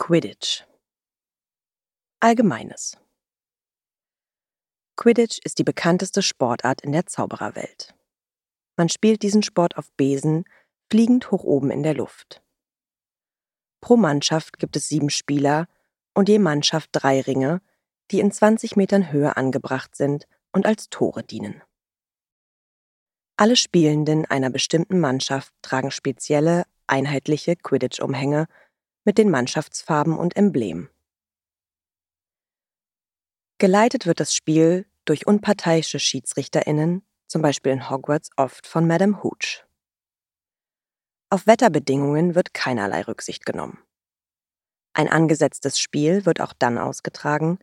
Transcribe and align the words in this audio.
Quidditch. 0.00 0.64
Allgemeines. 2.20 2.96
Quidditch 4.96 5.40
ist 5.42 5.58
die 5.58 5.64
bekannteste 5.64 6.22
Sportart 6.22 6.82
in 6.82 6.92
der 6.92 7.06
Zaubererwelt. 7.06 7.94
Man 8.76 8.88
spielt 8.88 9.22
diesen 9.22 9.42
Sport 9.42 9.76
auf 9.76 9.90
Besen, 9.94 10.44
fliegend 10.88 11.32
hoch 11.32 11.42
oben 11.42 11.72
in 11.72 11.82
der 11.82 11.94
Luft. 11.94 12.42
Pro 13.82 13.96
Mannschaft 13.96 14.60
gibt 14.60 14.76
es 14.76 14.88
sieben 14.88 15.10
Spieler 15.10 15.66
und 16.14 16.28
je 16.28 16.38
Mannschaft 16.38 16.90
drei 16.92 17.20
Ringe, 17.20 17.60
die 18.12 18.20
in 18.20 18.30
20 18.30 18.76
Metern 18.76 19.10
Höhe 19.12 19.36
angebracht 19.36 19.96
sind 19.96 20.28
und 20.52 20.64
als 20.64 20.88
Tore 20.90 21.24
dienen. 21.24 21.60
Alle 23.36 23.56
Spielenden 23.56 24.26
einer 24.26 24.48
bestimmten 24.48 25.00
Mannschaft 25.00 25.52
tragen 25.60 25.90
spezielle, 25.90 26.64
einheitliche 26.86 27.56
Quidditch-Umhänge 27.56 28.46
mit 29.04 29.18
den 29.18 29.30
Mannschaftsfarben 29.30 30.16
und 30.16 30.36
Emblemen. 30.36 30.88
Geleitet 33.58 34.06
wird 34.06 34.20
das 34.20 34.34
Spiel 34.34 34.86
durch 35.04 35.26
unparteiische 35.26 35.98
SchiedsrichterInnen, 35.98 37.02
zum 37.26 37.42
Beispiel 37.42 37.72
in 37.72 37.90
Hogwarts 37.90 38.30
oft 38.36 38.66
von 38.66 38.86
Madame 38.86 39.22
Hooch. 39.22 39.64
Auf 41.30 41.46
Wetterbedingungen 41.46 42.34
wird 42.34 42.54
keinerlei 42.54 43.02
Rücksicht 43.02 43.44
genommen. 43.44 43.78
Ein 44.94 45.08
angesetztes 45.08 45.78
Spiel 45.78 46.24
wird 46.24 46.40
auch 46.40 46.52
dann 46.52 46.78
ausgetragen, 46.78 47.58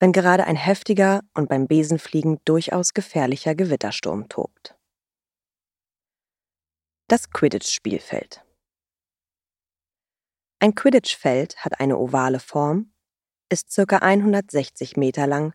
wenn 0.00 0.12
gerade 0.12 0.44
ein 0.44 0.56
heftiger 0.56 1.22
und 1.34 1.48
beim 1.48 1.66
Besenfliegen 1.66 2.40
durchaus 2.44 2.94
gefährlicher 2.94 3.54
Gewittersturm 3.54 4.28
tobt. 4.28 4.74
Das 7.08 7.30
Quidditch-Spielfeld. 7.30 8.44
Ein 10.62 10.76
Quidditch-Feld 10.76 11.56
hat 11.64 11.80
eine 11.80 11.98
ovale 11.98 12.38
Form 12.38 12.92
ist 13.48 13.74
ca. 13.74 13.96
160 13.96 14.96
Meter 14.96 15.26
lang 15.26 15.54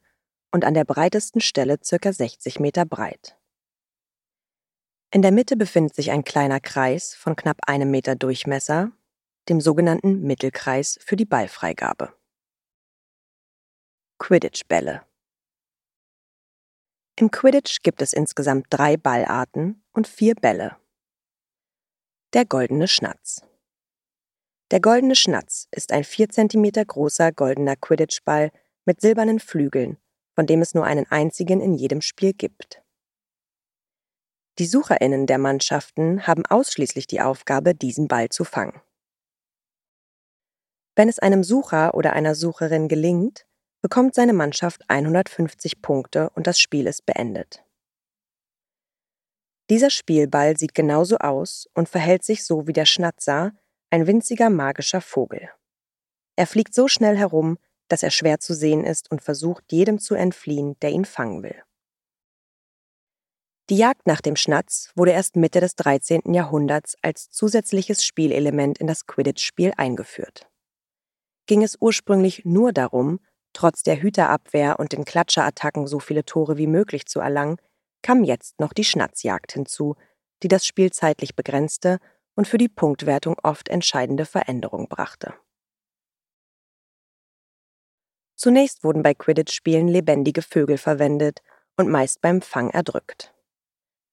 und 0.51 0.65
an 0.65 0.73
der 0.73 0.83
breitesten 0.83 1.39
Stelle 1.39 1.77
ca. 1.77 2.11
60 2.11 2.59
Meter 2.59 2.83
breit. 2.83 3.39
In 5.13 5.21
der 5.21 5.31
Mitte 5.31 5.55
befindet 5.55 5.95
sich 5.95 6.11
ein 6.11 6.25
kleiner 6.25 6.59
Kreis 6.59 7.15
von 7.15 7.37
knapp 7.37 7.57
einem 7.65 7.89
Meter 7.89 8.17
Durchmesser, 8.17 8.91
dem 9.47 9.61
sogenannten 9.61 10.23
Mittelkreis 10.23 10.99
für 11.01 11.15
die 11.15 11.23
Ballfreigabe. 11.23 12.13
Quidditch-Bälle 14.19 15.03
Im 17.15 17.31
Quidditch 17.31 17.81
gibt 17.81 18.01
es 18.01 18.11
insgesamt 18.11 18.67
drei 18.71 18.97
Ballarten 18.97 19.85
und 19.93 20.05
vier 20.05 20.35
Bälle. 20.35 20.75
Der 22.33 22.43
goldene 22.43 22.89
Schnatz. 22.89 23.46
Der 24.71 24.81
goldene 24.81 25.15
Schnatz 25.15 25.67
ist 25.71 25.93
ein 25.93 26.03
4 26.03 26.29
cm 26.29 26.71
großer 26.85 27.31
goldener 27.31 27.77
Quidditch-Ball 27.77 28.51
mit 28.85 28.99
silbernen 28.99 29.39
Flügeln, 29.39 29.97
von 30.35 30.45
dem 30.45 30.61
es 30.61 30.73
nur 30.73 30.83
einen 30.83 31.09
einzigen 31.09 31.61
in 31.61 31.73
jedem 31.73 32.01
Spiel 32.01 32.33
gibt. 32.33 32.81
Die 34.59 34.65
Sucherinnen 34.65 35.25
der 35.25 35.37
Mannschaften 35.37 36.27
haben 36.27 36.45
ausschließlich 36.45 37.07
die 37.07 37.21
Aufgabe, 37.21 37.75
diesen 37.75 38.09
Ball 38.09 38.27
zu 38.27 38.43
fangen. 38.43 38.81
Wenn 40.95 41.07
es 41.07 41.19
einem 41.19 41.43
Sucher 41.43 41.93
oder 41.93 42.13
einer 42.13 42.35
Sucherin 42.35 42.89
gelingt, 42.89 43.45
bekommt 43.81 44.15
seine 44.15 44.33
Mannschaft 44.33 44.89
150 44.89 45.81
Punkte 45.81 46.29
und 46.31 46.47
das 46.47 46.59
Spiel 46.59 46.87
ist 46.87 47.05
beendet. 47.05 47.63
Dieser 49.69 49.91
Spielball 49.91 50.57
sieht 50.57 50.73
genauso 50.73 51.19
aus 51.19 51.69
und 51.73 51.87
verhält 51.87 52.23
sich 52.23 52.43
so 52.43 52.67
wie 52.67 52.73
der 52.73 52.85
Schnatzer, 52.85 53.53
ein 53.89 54.07
winziger 54.07 54.49
magischer 54.49 55.01
Vogel. 55.01 55.49
Er 56.35 56.47
fliegt 56.47 56.73
so 56.73 56.87
schnell 56.87 57.17
herum, 57.17 57.57
dass 57.87 58.03
er 58.03 58.11
schwer 58.11 58.39
zu 58.39 58.53
sehen 58.53 58.83
ist 58.83 59.09
und 59.11 59.21
versucht, 59.21 59.71
jedem 59.71 59.99
zu 59.99 60.15
entfliehen, 60.15 60.77
der 60.81 60.91
ihn 60.91 61.05
fangen 61.05 61.43
will. 61.43 61.63
Die 63.69 63.77
Jagd 63.77 64.07
nach 64.07 64.21
dem 64.21 64.37
Schnatz 64.37 64.91
wurde 64.95 65.11
erst 65.11 65.35
Mitte 65.35 65.59
des 65.59 65.75
13. 65.75 66.33
Jahrhunderts 66.33 66.95
als 67.01 67.29
zusätzliches 67.29 68.05
Spielelement 68.05 68.77
in 68.77 68.87
das 68.87 69.07
Quidditch-Spiel 69.07 69.73
eingeführt. 69.75 70.47
Ging 71.47 71.63
es 71.63 71.77
ursprünglich 71.79 72.45
nur 72.45 72.71
darum, 72.71 73.19
trotz 73.53 73.83
der 73.83 74.01
Hüterabwehr 74.01 74.79
und 74.79 74.93
den 74.93 75.03
Klatscherattacken 75.03 75.87
so 75.87 75.99
viele 75.99 76.23
Tore 76.23 76.57
wie 76.57 76.67
möglich 76.67 77.07
zu 77.07 77.19
erlangen, 77.19 77.57
kam 78.01 78.23
jetzt 78.23 78.59
noch 78.59 78.71
die 78.71 78.83
Schnatzjagd 78.83 79.53
hinzu, 79.53 79.95
die 80.43 80.47
das 80.47 80.65
Spiel 80.65 80.91
zeitlich 80.91 81.35
begrenzte 81.35 81.99
und 82.37 82.47
für 82.47 82.59
die 82.59 82.69
Punktwertung 82.69 83.35
oft 83.43 83.67
entscheidende 83.67 84.25
Veränderungen 84.25 84.87
brachte. 84.87 85.33
Zunächst 88.35 88.83
wurden 88.83 89.01
bei 89.01 89.15
Quidditch-Spielen 89.15 89.87
lebendige 89.87 90.43
Vögel 90.43 90.77
verwendet 90.77 91.41
und 91.75 91.89
meist 91.89 92.21
beim 92.21 92.43
Fang 92.43 92.69
erdrückt. 92.69 93.33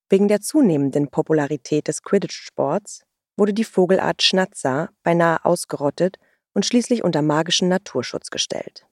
Wegen 0.08 0.28
der 0.28 0.40
zunehmenden 0.40 1.10
Popularität 1.10 1.86
des 1.86 2.02
Quidditch-Sports 2.02 3.04
wurde 3.36 3.52
die 3.52 3.64
Vogelart 3.64 4.22
Schnatzer 4.22 4.88
beinahe 5.02 5.44
ausgerottet 5.44 6.18
und 6.54 6.64
schließlich 6.64 7.04
unter 7.04 7.20
magischen 7.20 7.68
Naturschutz 7.68 8.30
gestellt. 8.30 8.86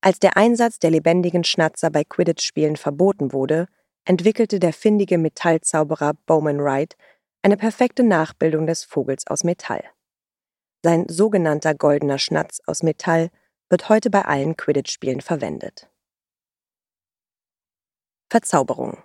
Als 0.00 0.18
der 0.18 0.36
Einsatz 0.38 0.78
der 0.78 0.90
lebendigen 0.90 1.44
Schnatzer 1.44 1.90
bei 1.90 2.04
Quidditch-Spielen 2.04 2.76
verboten 2.76 3.32
wurde, 3.32 3.66
entwickelte 4.04 4.60
der 4.60 4.72
findige 4.72 5.18
Metallzauberer 5.18 6.14
Bowman 6.26 6.62
Wright 6.62 6.96
eine 7.44 7.58
perfekte 7.58 8.02
Nachbildung 8.02 8.66
des 8.66 8.84
Vogels 8.84 9.26
aus 9.26 9.44
Metall. 9.44 9.84
Sein 10.82 11.06
sogenannter 11.08 11.74
goldener 11.74 12.18
Schnatz 12.18 12.62
aus 12.66 12.82
Metall 12.82 13.30
wird 13.68 13.90
heute 13.90 14.08
bei 14.08 14.22
allen 14.22 14.56
Quidditch-Spielen 14.56 15.20
verwendet. 15.20 15.90
Verzauberung 18.30 18.96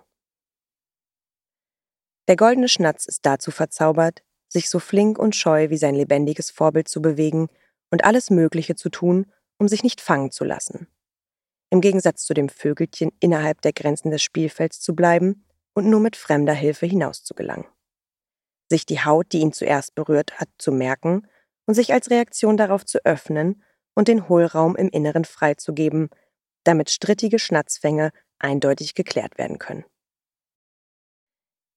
Der 2.28 2.36
goldene 2.36 2.68
Schnatz 2.68 3.04
ist 3.04 3.26
dazu 3.26 3.50
verzaubert, 3.50 4.22
sich 4.48 4.70
so 4.70 4.78
flink 4.78 5.18
und 5.18 5.36
scheu 5.36 5.68
wie 5.68 5.76
sein 5.76 5.94
lebendiges 5.94 6.50
Vorbild 6.50 6.88
zu 6.88 7.02
bewegen 7.02 7.48
und 7.90 8.04
alles 8.04 8.30
Mögliche 8.30 8.74
zu 8.74 8.88
tun, 8.88 9.30
um 9.58 9.68
sich 9.68 9.82
nicht 9.82 10.00
fangen 10.00 10.30
zu 10.30 10.44
lassen. 10.44 10.86
Im 11.68 11.82
Gegensatz 11.82 12.24
zu 12.24 12.32
dem 12.32 12.48
Vögelchen 12.48 13.12
innerhalb 13.20 13.60
der 13.60 13.74
Grenzen 13.74 14.10
des 14.10 14.22
Spielfelds 14.22 14.80
zu 14.80 14.96
bleiben 14.96 15.44
und 15.74 15.90
nur 15.90 16.00
mit 16.00 16.16
fremder 16.16 16.54
Hilfe 16.54 16.86
hinauszugelangen 16.86 17.66
sich 18.70 18.86
die 18.86 19.04
Haut, 19.04 19.32
die 19.32 19.40
ihn 19.40 19.52
zuerst 19.52 19.94
berührt 19.94 20.40
hat, 20.40 20.48
zu 20.58 20.72
merken 20.72 21.26
und 21.66 21.74
sich 21.74 21.92
als 21.92 22.10
Reaktion 22.10 22.56
darauf 22.56 22.86
zu 22.86 23.04
öffnen 23.04 23.62
und 23.94 24.08
den 24.08 24.28
Hohlraum 24.28 24.76
im 24.76 24.88
Inneren 24.88 25.24
freizugeben, 25.24 26.08
damit 26.64 26.90
strittige 26.90 27.38
Schnatzfänge 27.38 28.12
eindeutig 28.38 28.94
geklärt 28.94 29.36
werden 29.38 29.58
können. 29.58 29.84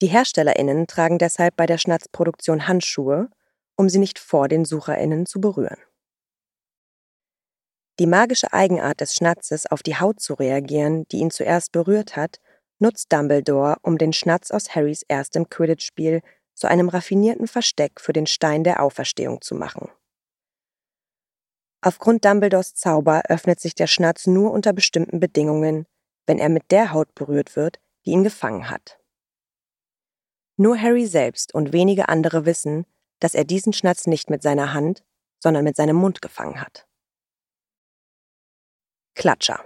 Die 0.02 0.08
HerstellerInnen 0.08 0.88
tragen 0.88 1.18
deshalb 1.18 1.56
bei 1.56 1.66
der 1.66 1.78
Schnatzproduktion 1.78 2.68
Handschuhe, 2.68 3.30
um 3.76 3.90
sie 3.90 4.00
nicht 4.00 4.20
vor 4.20 4.48
den 4.48 4.66
SucherInnen 4.66 5.26
zu 5.26 5.42
berühren. 5.42 5.78
Die 8.00 8.08
magische 8.08 8.52
Eigenart 8.52 9.02
des 9.02 9.16
Schnatzes, 9.16 9.66
auf 9.68 9.84
die 9.84 9.96
Haut 10.00 10.20
zu 10.20 10.34
reagieren, 10.34 11.06
die 11.12 11.18
ihn 11.18 11.32
zuerst 11.32 11.72
berührt 11.72 12.16
hat, 12.16 12.40
nutzt 12.80 13.14
Dumbledore, 13.14 13.78
um 13.82 13.98
den 13.98 14.14
Schnatz 14.14 14.52
aus 14.52 14.76
Harrys 14.76 15.04
erstem 15.08 15.48
Quidditch-Spiel 15.48 16.22
zu 16.54 16.68
einem 16.68 16.90
raffinierten 16.90 17.48
Versteck 17.48 18.00
für 18.00 18.14
den 18.14 18.28
Stein 18.28 18.64
der 18.64 18.82
Auferstehung 18.82 19.42
zu 19.42 19.56
machen. 19.56 19.90
Aufgrund 21.82 22.24
Dumbledores 22.24 22.76
Zauber 22.76 23.24
öffnet 23.28 23.60
sich 23.60 23.76
der 23.76 23.88
Schnatz 23.88 24.26
nur 24.26 24.52
unter 24.52 24.72
bestimmten 24.72 25.20
Bedingungen, 25.20 25.86
wenn 26.26 26.40
er 26.40 26.50
mit 26.50 26.72
der 26.72 26.94
Haut 26.94 27.14
berührt 27.14 27.56
wird, 27.56 27.80
die 28.06 28.12
ihn 28.12 28.24
gefangen 28.24 28.70
hat. 28.70 29.00
Nur 30.56 30.80
Harry 30.80 31.06
selbst 31.06 31.54
und 31.54 31.74
wenige 31.74 32.10
andere 32.10 32.46
wissen, 32.46 32.86
dass 33.20 33.34
er 33.34 33.44
diesen 33.44 33.74
Schnatz 33.74 34.08
nicht 34.08 34.30
mit 34.30 34.42
seiner 34.42 34.74
Hand, 34.74 35.04
sondern 35.42 35.64
mit 35.64 35.76
seinem 35.76 35.98
Mund 35.98 36.22
gefangen 36.22 36.62
hat. 36.62 36.88
Klatscher. 39.16 39.64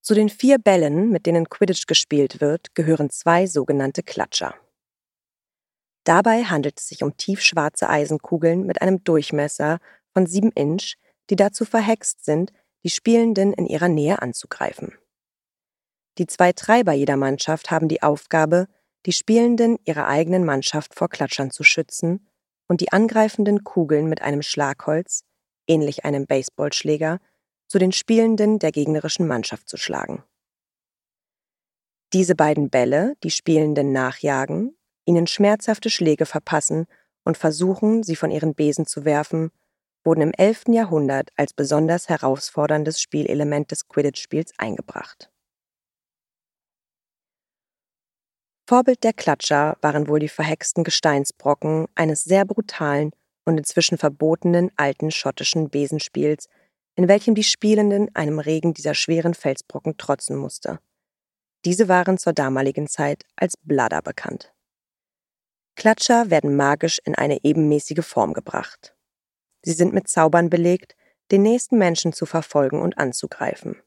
Zu 0.00 0.14
den 0.14 0.28
vier 0.28 0.58
Bällen, 0.58 1.10
mit 1.10 1.24
denen 1.24 1.48
Quidditch 1.48 1.86
gespielt 1.86 2.40
wird, 2.40 2.74
gehören 2.74 3.10
zwei 3.10 3.46
sogenannte 3.46 4.02
Klatscher. 4.02 4.54
Dabei 6.04 6.44
handelt 6.44 6.78
es 6.78 6.88
sich 6.88 7.02
um 7.02 7.16
tiefschwarze 7.16 7.88
Eisenkugeln 7.88 8.64
mit 8.64 8.82
einem 8.82 9.02
Durchmesser 9.04 9.78
von 10.12 10.26
7 10.26 10.50
Inch, 10.52 10.94
die 11.30 11.36
dazu 11.36 11.64
verhext 11.64 12.24
sind, 12.24 12.52
die 12.84 12.90
Spielenden 12.90 13.54
in 13.54 13.66
ihrer 13.66 13.88
Nähe 13.88 14.20
anzugreifen. 14.20 14.92
Die 16.18 16.26
zwei 16.26 16.52
Treiber 16.52 16.92
jeder 16.92 17.16
Mannschaft 17.16 17.70
haben 17.70 17.88
die 17.88 18.02
Aufgabe, 18.02 18.68
die 19.06 19.12
Spielenden 19.12 19.78
ihrer 19.84 20.06
eigenen 20.06 20.44
Mannschaft 20.44 20.94
vor 20.94 21.08
Klatschern 21.08 21.50
zu 21.50 21.64
schützen 21.64 22.28
und 22.68 22.80
die 22.80 22.92
angreifenden 22.92 23.64
Kugeln 23.64 24.06
mit 24.06 24.22
einem 24.22 24.42
Schlagholz, 24.42 25.24
ähnlich 25.66 26.04
einem 26.04 26.26
Baseballschläger, 26.26 27.18
zu 27.66 27.78
den 27.78 27.92
Spielenden 27.92 28.58
der 28.58 28.72
gegnerischen 28.72 29.26
Mannschaft 29.26 29.68
zu 29.68 29.76
schlagen. 29.76 30.22
Diese 32.12 32.34
beiden 32.34 32.70
Bälle, 32.70 33.14
die 33.22 33.30
Spielenden 33.30 33.90
nachjagen, 33.92 34.76
ihnen 35.06 35.26
schmerzhafte 35.26 35.90
Schläge 35.90 36.26
verpassen 36.26 36.86
und 37.24 37.36
versuchen, 37.36 38.02
sie 38.02 38.16
von 38.16 38.30
ihren 38.30 38.54
Besen 38.54 38.86
zu 38.86 39.04
werfen, 39.04 39.50
wurden 40.04 40.20
im 40.20 40.32
11. 40.32 40.64
Jahrhundert 40.68 41.30
als 41.36 41.52
besonders 41.52 42.08
herausforderndes 42.08 43.00
Spielelement 43.00 43.70
des 43.70 43.88
Quidditch-Spiels 43.88 44.52
eingebracht. 44.58 45.30
Vorbild 48.66 49.04
der 49.04 49.12
Klatscher 49.12 49.76
waren 49.82 50.08
wohl 50.08 50.20
die 50.20 50.28
verhexten 50.28 50.84
Gesteinsbrocken 50.84 51.86
eines 51.94 52.24
sehr 52.24 52.46
brutalen 52.46 53.10
und 53.44 53.58
inzwischen 53.58 53.98
verbotenen 53.98 54.70
alten 54.76 55.10
schottischen 55.10 55.68
Besenspiels, 55.68 56.48
in 56.96 57.08
welchem 57.08 57.34
die 57.34 57.44
Spielenden 57.44 58.14
einem 58.14 58.38
Regen 58.38 58.72
dieser 58.72 58.94
schweren 58.94 59.34
Felsbrocken 59.34 59.98
trotzen 59.98 60.36
musste. 60.36 60.78
Diese 61.66 61.88
waren 61.88 62.16
zur 62.16 62.32
damaligen 62.32 62.86
Zeit 62.86 63.24
als 63.36 63.56
Bladder 63.58 64.00
bekannt. 64.00 64.53
Klatscher 65.76 66.30
werden 66.30 66.56
magisch 66.56 67.00
in 67.04 67.14
eine 67.14 67.44
ebenmäßige 67.44 68.04
Form 68.04 68.32
gebracht. 68.32 68.94
Sie 69.62 69.72
sind 69.72 69.92
mit 69.92 70.08
Zaubern 70.08 70.50
belegt, 70.50 70.94
den 71.30 71.42
nächsten 71.42 71.78
Menschen 71.78 72.12
zu 72.12 72.26
verfolgen 72.26 72.80
und 72.80 72.98
anzugreifen. 72.98 73.82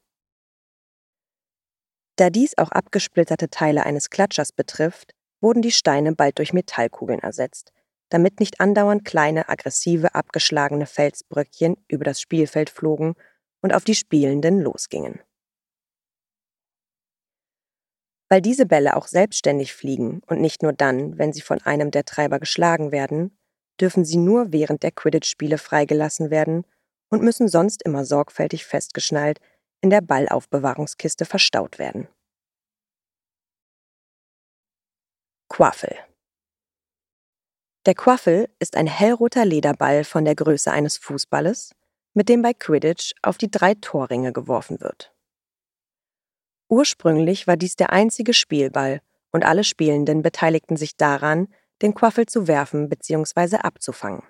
Da 2.16 2.30
dies 2.30 2.58
auch 2.58 2.72
abgesplitterte 2.72 3.50
Teile 3.50 3.86
eines 3.86 4.10
Klatschers 4.10 4.52
betrifft, 4.52 5.14
wurden 5.40 5.62
die 5.62 5.72
Steine 5.72 6.14
bald 6.14 6.40
durch 6.40 6.52
Metallkugeln 6.52 7.20
ersetzt, 7.20 7.72
damit 8.10 8.40
nicht 8.40 8.60
andauernd 8.60 9.06
kleine, 9.06 9.50
aggressive, 9.50 10.16
abgeschlagene 10.16 10.88
Felsbröckchen 10.88 11.78
über 11.88 12.04
das 12.04 12.20
Spielfeld 12.20 12.72
flogen 12.72 13.14
und 13.62 13.74
auf 13.74 13.84
die 13.84 13.96
Spielenden 13.96 14.60
losgingen. 14.60 15.20
Weil 18.30 18.42
diese 18.42 18.66
Bälle 18.66 18.96
auch 18.96 19.08
selbstständig 19.08 19.74
fliegen 19.74 20.22
und 20.28 20.42
nicht 20.42 20.62
nur 20.62 20.74
dann, 20.74 21.18
wenn 21.18 21.32
sie 21.34 21.42
von 21.42 21.62
einem 21.62 21.92
der 21.92 22.04
Treiber 22.04 22.40
geschlagen 22.40 22.92
werden, 22.92 23.38
dürfen 23.80 24.04
sie 24.04 24.18
nur 24.18 24.52
während 24.52 24.84
der 24.84 24.92
Quidditch-Spiele 24.92 25.58
freigelassen 25.58 26.30
werden 26.30 26.66
und 27.10 27.24
müssen 27.24 27.48
sonst 27.48 27.84
immer 27.84 28.06
sorgfältig 28.06 28.66
festgeschnallt 28.66 29.40
in 29.82 29.90
der 29.90 30.02
Ballaufbewahrungskiste 30.02 31.26
verstaut 31.26 31.80
werden. 31.80 32.08
Quaffel 35.50 35.96
Der 37.86 37.96
Quaffel 37.96 38.50
ist 38.60 38.76
ein 38.76 38.88
hellroter 38.88 39.46
Lederball 39.46 40.04
von 40.04 40.26
der 40.26 40.36
Größe 40.36 40.72
eines 40.72 40.98
Fußballes, 40.98 41.74
mit 42.14 42.30
dem 42.30 42.42
bei 42.42 42.54
Quidditch 42.54 43.14
auf 43.22 43.38
die 43.38 43.50
drei 43.50 43.76
Torringe 43.76 44.34
geworfen 44.34 44.82
wird. 44.82 45.14
Ursprünglich 46.70 47.48
war 47.48 47.58
dies 47.58 47.76
der 47.76 47.92
einzige 47.92 48.34
Spielball 48.34 49.02
und 49.32 49.46
alle 49.46 49.64
Spielenden 49.64 50.22
beteiligten 50.22 50.78
sich 50.78 50.96
daran, 50.98 51.48
den 51.82 51.94
Quaffel 51.94 52.26
zu 52.26 52.48
werfen 52.48 52.90
bzw. 52.90 53.58
abzufangen. 53.58 54.24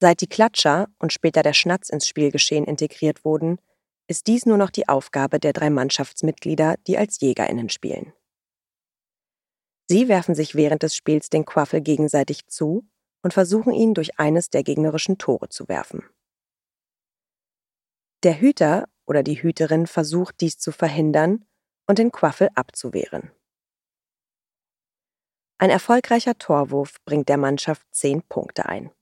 Seit 0.00 0.20
die 0.20 0.28
Klatscher 0.28 0.88
und 0.98 1.12
später 1.12 1.42
der 1.42 1.54
Schnatz 1.54 1.88
ins 1.88 2.06
Spielgeschehen 2.06 2.64
integriert 2.64 3.24
wurden, 3.24 3.58
ist 4.06 4.26
dies 4.26 4.46
nur 4.46 4.56
noch 4.56 4.70
die 4.70 4.88
Aufgabe 4.88 5.40
der 5.40 5.52
drei 5.52 5.70
Mannschaftsmitglieder, 5.70 6.76
die 6.86 6.96
als 6.98 7.20
Jägerinnen 7.20 7.68
spielen. 7.68 8.12
Sie 9.88 10.08
werfen 10.08 10.34
sich 10.34 10.54
während 10.54 10.82
des 10.82 10.94
Spiels 10.94 11.30
den 11.30 11.44
Quaffel 11.44 11.80
gegenseitig 11.80 12.46
zu 12.46 12.86
und 13.22 13.32
versuchen 13.32 13.72
ihn 13.72 13.94
durch 13.94 14.18
eines 14.18 14.50
der 14.50 14.62
gegnerischen 14.62 15.18
Tore 15.18 15.48
zu 15.48 15.68
werfen. 15.68 16.04
Der 18.22 18.40
Hüter 18.40 18.88
oder 19.08 19.22
die 19.22 19.42
Hüterin 19.42 19.86
versucht 19.86 20.40
dies 20.40 20.58
zu 20.58 20.70
verhindern 20.70 21.46
und 21.86 21.98
den 21.98 22.12
Quaffel 22.12 22.50
abzuwehren. 22.54 23.32
Ein 25.58 25.70
erfolgreicher 25.70 26.38
Torwurf 26.38 27.02
bringt 27.04 27.28
der 27.28 27.38
Mannschaft 27.38 27.86
zehn 27.90 28.22
Punkte 28.22 28.66
ein. 28.66 28.92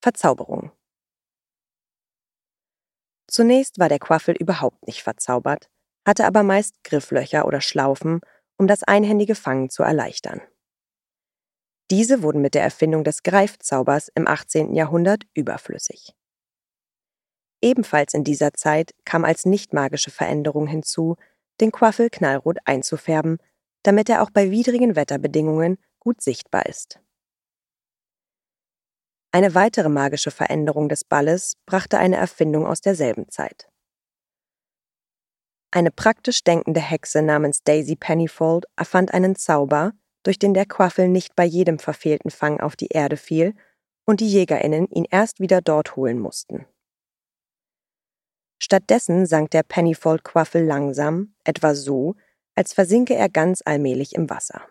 Verzauberung 0.00 0.70
Zunächst 3.28 3.78
war 3.78 3.88
der 3.88 3.98
Quaffel 3.98 4.36
überhaupt 4.36 4.86
nicht 4.86 5.02
verzaubert, 5.02 5.70
hatte 6.06 6.26
aber 6.26 6.42
meist 6.42 6.84
Grifflöcher 6.84 7.46
oder 7.46 7.60
Schlaufen, 7.60 8.20
um 8.58 8.66
das 8.66 8.82
einhändige 8.82 9.34
Fangen 9.34 9.70
zu 9.70 9.82
erleichtern. 9.82 10.42
Diese 11.90 12.22
wurden 12.22 12.42
mit 12.42 12.54
der 12.54 12.62
Erfindung 12.62 13.04
des 13.04 13.22
Greifzaubers 13.22 14.08
im 14.14 14.28
18. 14.28 14.74
Jahrhundert 14.74 15.24
überflüssig. 15.34 16.14
Ebenfalls 17.62 18.12
in 18.12 18.24
dieser 18.24 18.52
Zeit 18.52 18.92
kam 19.04 19.24
als 19.24 19.46
nicht 19.46 19.72
magische 19.72 20.10
Veränderung 20.10 20.66
hinzu, 20.66 21.16
den 21.60 21.70
Quaffel 21.70 22.10
knallrot 22.10 22.58
einzufärben, 22.64 23.38
damit 23.84 24.08
er 24.08 24.22
auch 24.22 24.30
bei 24.30 24.50
widrigen 24.50 24.96
Wetterbedingungen 24.96 25.78
gut 26.00 26.20
sichtbar 26.20 26.66
ist. 26.66 27.00
Eine 29.30 29.54
weitere 29.54 29.88
magische 29.88 30.30
Veränderung 30.30 30.88
des 30.88 31.04
Balles 31.04 31.56
brachte 31.64 31.98
eine 31.98 32.16
Erfindung 32.16 32.66
aus 32.66 32.80
derselben 32.80 33.30
Zeit. 33.30 33.68
Eine 35.70 35.90
praktisch 35.90 36.44
denkende 36.44 36.80
Hexe 36.80 37.22
namens 37.22 37.62
Daisy 37.62 37.96
Pennyfold 37.96 38.66
erfand 38.76 39.14
einen 39.14 39.36
Zauber, 39.36 39.92
durch 40.22 40.38
den 40.38 40.52
der 40.52 40.66
Quaffel 40.66 41.08
nicht 41.08 41.34
bei 41.34 41.44
jedem 41.44 41.78
verfehlten 41.78 42.30
Fang 42.30 42.60
auf 42.60 42.76
die 42.76 42.88
Erde 42.88 43.16
fiel 43.16 43.54
und 44.04 44.20
die 44.20 44.28
Jägerinnen 44.28 44.86
ihn 44.90 45.06
erst 45.10 45.40
wieder 45.40 45.62
dort 45.62 45.96
holen 45.96 46.18
mussten. 46.18 46.66
Stattdessen 48.72 49.26
sank 49.26 49.50
der 49.50 49.64
Pennyfold-Quaffel 49.64 50.64
langsam, 50.64 51.34
etwa 51.44 51.74
so, 51.74 52.14
als 52.54 52.72
versinke 52.72 53.14
er 53.14 53.28
ganz 53.28 53.60
allmählich 53.62 54.14
im 54.14 54.30
Wasser. 54.30 54.66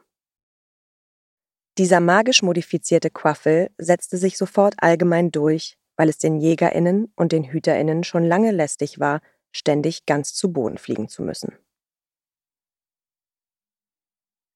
Dieser 1.77 1.99
magisch 1.99 2.41
modifizierte 2.41 3.11
Quaffel 3.11 3.69
setzte 3.77 4.17
sich 4.17 4.39
sofort 4.39 4.73
allgemein 4.77 5.29
durch, 5.29 5.77
weil 5.97 6.09
es 6.09 6.17
den 6.17 6.39
JägerInnen 6.39 7.13
und 7.15 7.31
den 7.31 7.51
HüterInnen 7.51 8.03
schon 8.03 8.23
lange 8.23 8.49
lästig 8.49 8.99
war, 8.99 9.21
ständig 9.51 10.07
ganz 10.07 10.33
zu 10.33 10.51
Boden 10.51 10.79
fliegen 10.79 11.07
zu 11.07 11.21
müssen. 11.21 11.55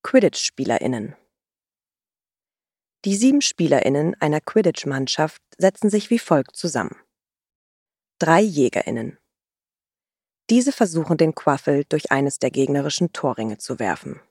Quidditch-SpielerInnen 0.02 1.14
Die 3.06 3.16
sieben 3.16 3.42
SpielerInnen 3.42 4.20
einer 4.20 4.42
Quidditch-Mannschaft 4.42 5.44
setzen 5.60 5.92
sich 5.92 6.10
wie 6.10 6.18
folgt 6.18 6.56
zusammen. 6.56 6.96
Drei 8.18 8.42
JägerInnen. 8.42 9.20
Diese 10.50 10.72
versuchen 10.72 11.18
den 11.18 11.34
Quaffel 11.34 11.86
durch 11.90 12.12
eines 12.12 12.38
der 12.38 12.52
gegnerischen 12.52 13.14
Torringe 13.14 13.58
zu 13.58 13.80
werfen. 13.80 14.22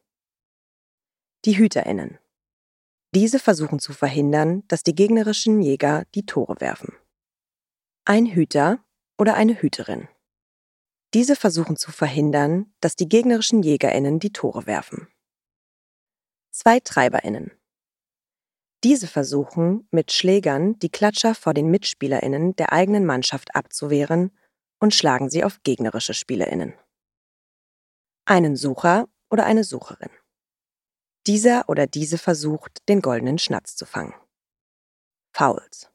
Die 1.45 1.59
HüterInnen. 1.59 2.19
Diese 3.15 3.41
versuchen 3.41 3.81
zu 3.81 3.93
verhindern, 3.93 4.63
dass 4.69 4.85
die 4.85 4.95
gegnerischen 4.95 5.61
Jäger 5.61 6.05
die 6.15 6.25
Tore 6.25 6.61
werfen. 6.61 6.95
Ein 8.05 8.27
Hüter 8.27 8.85
oder 9.19 9.35
eine 9.35 9.61
Hüterin. 9.61 10.09
Diese 11.15 11.37
versuchen 11.37 11.77
zu 11.77 11.91
verhindern, 11.91 12.73
dass 12.81 12.97
die 12.97 13.09
gegnerischen 13.09 13.63
Jägerinnen 13.63 14.19
die 14.21 14.33
Tore 14.33 14.67
werfen. 14.67 15.09
Zwei 16.51 16.79
Treiberinnen. 16.81 17.51
Diese 18.85 19.07
versuchen, 19.07 19.89
mit 19.91 20.13
Schlägern 20.13 20.79
die 20.79 20.91
Klatscher 20.91 21.35
vor 21.35 21.55
den 21.55 21.71
Mitspielerinnen 21.71 22.55
der 22.57 22.73
eigenen 22.73 23.07
Mannschaft 23.07 23.55
abzuwehren 23.55 24.31
und 24.85 24.95
schlagen 24.95 25.31
sie 25.31 25.45
auf 25.45 25.63
gegnerische 25.63 26.13
Spielerinnen. 26.13 26.75
Einen 28.27 28.55
Sucher 28.55 29.09
oder 29.31 29.47
eine 29.47 29.65
Sucherin. 29.65 30.11
Dieser 31.27 31.71
oder 31.71 31.87
diese 31.87 32.19
versucht, 32.19 32.87
den 32.87 33.01
goldenen 33.01 33.39
Schnatz 33.39 33.77
zu 33.77 33.87
fangen. 33.87 34.15
Fouls. 35.33 35.91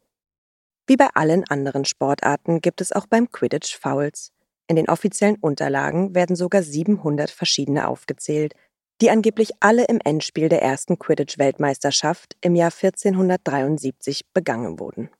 Wie 0.88 0.98
bei 0.98 1.08
allen 1.14 1.44
anderen 1.44 1.86
Sportarten 1.86 2.62
gibt 2.62 2.82
es 2.82 2.92
auch 2.92 3.06
beim 3.06 3.32
Quidditch 3.32 3.78
Fouls. 3.78 4.32
In 4.66 4.76
den 4.76 4.90
offiziellen 4.90 5.36
Unterlagen 5.36 6.16
werden 6.16 6.36
sogar 6.36 6.64
700 6.64 7.30
verschiedene 7.30 7.88
aufgezählt, 7.88 8.56
die 9.02 9.12
angeblich 9.12 9.52
alle 9.60 9.86
im 9.86 10.00
Endspiel 10.04 10.50
der 10.50 10.64
ersten 10.64 10.98
Quidditch-Weltmeisterschaft 10.98 12.38
im 12.42 12.56
Jahr 12.56 12.72
1473 12.72 14.34
begangen 14.34 14.80
wurden. 14.80 15.12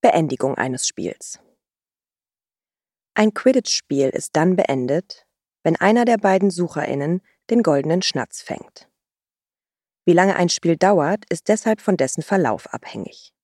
Beendigung 0.00 0.56
eines 0.56 0.86
Spiels. 0.86 1.40
Ein 3.20 3.34
Quidditch-Spiel 3.34 4.08
ist 4.08 4.34
dann 4.34 4.56
beendet, 4.56 5.26
wenn 5.62 5.76
einer 5.76 6.06
der 6.06 6.16
beiden 6.16 6.50
SucherInnen 6.50 7.20
den 7.50 7.62
goldenen 7.62 8.00
Schnatz 8.00 8.40
fängt. 8.40 8.88
Wie 10.06 10.14
lange 10.14 10.36
ein 10.36 10.48
Spiel 10.48 10.78
dauert, 10.78 11.26
ist 11.28 11.48
deshalb 11.48 11.82
von 11.82 11.98
dessen 11.98 12.22
Verlauf 12.22 12.72
abhängig. 12.72 13.34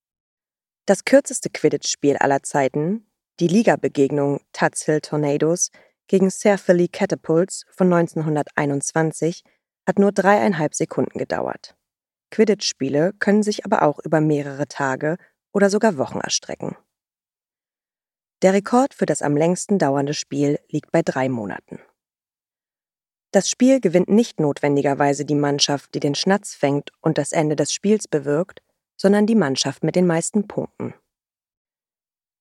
Das 0.87 1.05
kürzeste 1.05 1.51
Quidditch-Spiel 1.51 2.17
aller 2.17 2.43
Zeiten, 2.43 3.07
die 3.39 3.49
Ligabegegnung 3.49 4.41
Tuts 4.55 4.87
Hill 4.87 5.03
Tornadoes 5.03 5.71
gegen 6.07 6.31
Caerphilly 6.31 6.89
Catapults 6.89 7.67
von 7.69 7.93
1921, 7.93 9.45
hat 9.87 9.99
nur 9.99 10.13
dreieinhalb 10.13 10.75
Sekunden 10.75 11.19
gedauert. 11.19 11.77
Quidditch-Spiele 12.31 13.13
können 13.19 13.43
sich 13.43 13.67
aber 13.67 13.83
auch 13.83 13.99
über 13.99 14.23
mehrere 14.23 14.69
Tage 14.69 15.19
oder 15.53 15.69
sogar 15.69 15.99
Wochen 15.99 16.21
erstrecken. 16.21 16.79
Der 18.43 18.53
Rekord 18.53 18.93
für 18.93 19.07
das 19.07 19.23
am 19.23 19.37
längsten 19.37 19.79
dauernde 19.79 20.13
Spiel 20.13 20.61
liegt 20.69 20.93
bei 20.93 21.03
drei 21.03 21.29
Monaten. 21.29 21.81
Das 23.33 23.51
Spiel 23.51 23.81
gewinnt 23.81 24.09
nicht 24.09 24.41
notwendigerweise 24.41 25.25
die 25.25 25.35
Mannschaft, 25.35 25.95
die 25.95 26.01
den 26.01 26.15
Schnatz 26.15 26.55
fängt 26.55 26.91
und 27.01 27.19
das 27.19 27.33
Ende 27.33 27.57
des 27.57 27.73
Spiels 27.73 28.09
bewirkt, 28.09 28.63
sondern 28.99 29.27
die 29.27 29.35
Mannschaft 29.35 29.85
mit 29.85 29.97
den 29.97 30.07
meisten 30.07 30.49
Punkten. 30.49 30.95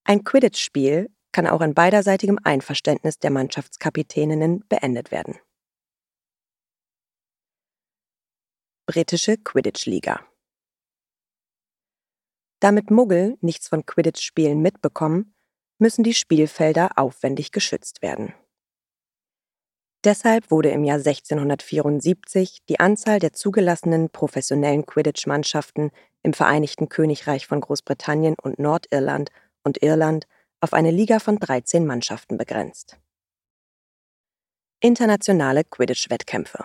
Ein 0.04 0.24
Quidditch-Spiel 0.24 1.10
kann 1.32 1.46
auch 1.46 1.60
in 1.60 1.74
beiderseitigem 1.74 2.38
Einverständnis 2.42 3.18
der 3.18 3.30
Mannschaftskapitäninnen 3.30 4.66
beendet 4.68 5.10
werden. 5.10 5.38
Britische 8.86 9.36
Quidditch-Liga 9.36 10.26
Damit 12.60 12.90
Muggel 12.90 13.36
nichts 13.40 13.68
von 13.68 13.84
Quidditch-Spielen 13.84 14.62
mitbekommen, 14.62 15.35
müssen 15.78 16.04
die 16.04 16.14
Spielfelder 16.14 16.90
aufwendig 16.96 17.52
geschützt 17.52 18.02
werden. 18.02 18.34
Deshalb 20.04 20.50
wurde 20.50 20.70
im 20.70 20.84
Jahr 20.84 20.98
1674 20.98 22.60
die 22.68 22.78
Anzahl 22.78 23.18
der 23.18 23.32
zugelassenen 23.32 24.08
professionellen 24.08 24.86
Quidditch-Mannschaften 24.86 25.90
im 26.22 26.32
Vereinigten 26.32 26.88
Königreich 26.88 27.46
von 27.46 27.60
Großbritannien 27.60 28.36
und 28.40 28.58
Nordirland 28.58 29.30
und 29.64 29.82
Irland 29.82 30.26
auf 30.60 30.72
eine 30.72 30.90
Liga 30.90 31.18
von 31.18 31.38
13 31.38 31.84
Mannschaften 31.84 32.38
begrenzt. 32.38 32.98
Internationale 34.80 35.64
Quidditch-Wettkämpfe 35.64 36.64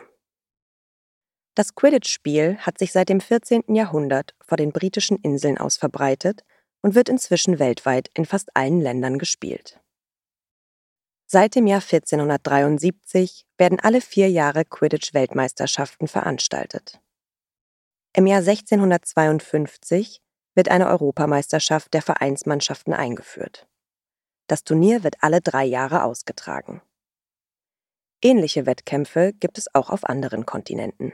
Das 1.56 1.74
Quidditch-Spiel 1.74 2.58
hat 2.58 2.78
sich 2.78 2.92
seit 2.92 3.10
dem 3.10 3.22
14. 3.22 3.74
Jahrhundert 3.74 4.36
vor 4.46 4.58
den 4.58 4.72
britischen 4.72 5.18
Inseln 5.18 5.58
aus 5.58 5.78
verbreitet 5.78 6.44
und 6.82 6.96
wird 6.96 7.10
inzwischen 7.10 7.60
weltweit 7.60 8.10
in 8.14 8.26
fast 8.26 8.56
allen 8.56 8.82
Ländern 8.82 9.18
gespielt. 9.18 9.80
Seit 11.28 11.56
dem 11.56 11.66
Jahr 11.66 11.82
1473 11.82 13.46
werden 13.58 13.80
alle 13.80 14.02
vier 14.02 14.30
Jahre 14.30 14.66
Quidditch-Weltmeisterschaften 14.66 16.08
veranstaltet. 16.08 17.00
Im 18.14 18.28
Jahr 18.28 18.40
1652 18.40 20.22
wird 20.56 20.70
eine 20.70 20.88
Europameisterschaft 20.88 21.94
der 21.94 22.02
Vereinsmannschaften 22.02 22.94
eingeführt. 22.94 23.68
Das 24.48 24.66
Turnier 24.66 25.06
wird 25.06 25.24
alle 25.24 25.40
drei 25.40 25.64
Jahre 25.64 26.04
ausgetragen. 26.04 26.82
Ähnliche 28.22 28.66
Wettkämpfe 28.66 29.32
gibt 29.32 29.58
es 29.58 29.74
auch 29.74 29.90
auf 29.90 30.04
anderen 30.04 30.46
Kontinenten. 30.46 31.14